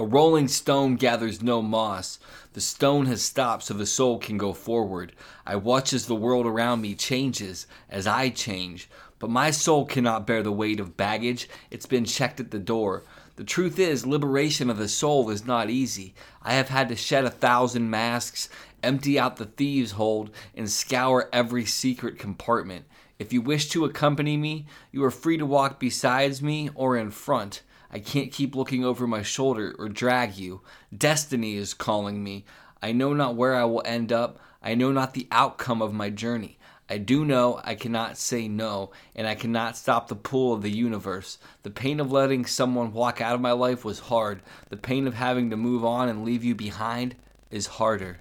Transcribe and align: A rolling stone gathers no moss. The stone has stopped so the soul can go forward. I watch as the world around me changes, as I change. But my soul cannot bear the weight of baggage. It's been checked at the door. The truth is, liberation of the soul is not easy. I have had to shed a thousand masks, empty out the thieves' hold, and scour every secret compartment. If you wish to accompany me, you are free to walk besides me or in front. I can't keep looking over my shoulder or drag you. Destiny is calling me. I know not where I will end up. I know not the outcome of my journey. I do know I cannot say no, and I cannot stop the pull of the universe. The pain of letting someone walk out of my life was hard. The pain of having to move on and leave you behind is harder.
A 0.00 0.06
rolling 0.06 0.48
stone 0.48 0.96
gathers 0.96 1.42
no 1.42 1.60
moss. 1.60 2.18
The 2.54 2.62
stone 2.62 3.04
has 3.04 3.20
stopped 3.20 3.64
so 3.64 3.74
the 3.74 3.84
soul 3.84 4.18
can 4.18 4.38
go 4.38 4.54
forward. 4.54 5.12
I 5.44 5.56
watch 5.56 5.92
as 5.92 6.06
the 6.06 6.14
world 6.14 6.46
around 6.46 6.80
me 6.80 6.94
changes, 6.94 7.66
as 7.90 8.06
I 8.06 8.30
change. 8.30 8.88
But 9.18 9.28
my 9.28 9.50
soul 9.50 9.84
cannot 9.84 10.26
bear 10.26 10.42
the 10.42 10.52
weight 10.52 10.80
of 10.80 10.96
baggage. 10.96 11.50
It's 11.70 11.84
been 11.84 12.06
checked 12.06 12.40
at 12.40 12.50
the 12.50 12.58
door. 12.58 13.02
The 13.36 13.44
truth 13.44 13.78
is, 13.78 14.06
liberation 14.06 14.70
of 14.70 14.78
the 14.78 14.88
soul 14.88 15.28
is 15.28 15.44
not 15.44 15.68
easy. 15.68 16.14
I 16.42 16.54
have 16.54 16.70
had 16.70 16.88
to 16.88 16.96
shed 16.96 17.26
a 17.26 17.30
thousand 17.30 17.90
masks, 17.90 18.48
empty 18.82 19.18
out 19.18 19.36
the 19.36 19.44
thieves' 19.44 19.90
hold, 19.90 20.30
and 20.56 20.70
scour 20.70 21.28
every 21.30 21.66
secret 21.66 22.18
compartment. 22.18 22.86
If 23.18 23.34
you 23.34 23.42
wish 23.42 23.68
to 23.68 23.84
accompany 23.84 24.38
me, 24.38 24.64
you 24.92 25.04
are 25.04 25.10
free 25.10 25.36
to 25.36 25.44
walk 25.44 25.78
besides 25.78 26.40
me 26.40 26.70
or 26.74 26.96
in 26.96 27.10
front. 27.10 27.60
I 27.92 27.98
can't 27.98 28.32
keep 28.32 28.54
looking 28.54 28.84
over 28.84 29.06
my 29.06 29.22
shoulder 29.22 29.74
or 29.78 29.88
drag 29.88 30.36
you. 30.36 30.60
Destiny 30.96 31.56
is 31.56 31.74
calling 31.74 32.22
me. 32.22 32.44
I 32.82 32.92
know 32.92 33.12
not 33.12 33.36
where 33.36 33.54
I 33.54 33.64
will 33.64 33.82
end 33.84 34.12
up. 34.12 34.38
I 34.62 34.74
know 34.74 34.92
not 34.92 35.14
the 35.14 35.26
outcome 35.30 35.82
of 35.82 35.92
my 35.92 36.10
journey. 36.10 36.58
I 36.88 36.98
do 36.98 37.24
know 37.24 37.60
I 37.62 37.76
cannot 37.76 38.18
say 38.18 38.48
no, 38.48 38.90
and 39.14 39.26
I 39.26 39.36
cannot 39.36 39.76
stop 39.76 40.08
the 40.08 40.16
pull 40.16 40.52
of 40.52 40.62
the 40.62 40.70
universe. 40.72 41.38
The 41.62 41.70
pain 41.70 42.00
of 42.00 42.10
letting 42.10 42.46
someone 42.46 42.92
walk 42.92 43.20
out 43.20 43.36
of 43.36 43.40
my 43.40 43.52
life 43.52 43.84
was 43.84 44.00
hard. 44.00 44.42
The 44.70 44.76
pain 44.76 45.06
of 45.06 45.14
having 45.14 45.50
to 45.50 45.56
move 45.56 45.84
on 45.84 46.08
and 46.08 46.24
leave 46.24 46.42
you 46.42 46.56
behind 46.56 47.14
is 47.50 47.66
harder. 47.66 48.18